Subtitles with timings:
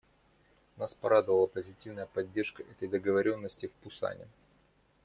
[0.77, 4.27] Нас порадовала позитивная поддержка этой договоренности в Пусане.